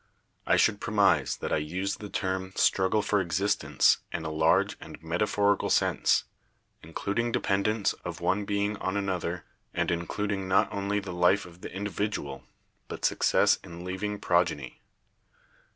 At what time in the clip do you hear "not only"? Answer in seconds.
10.47-10.99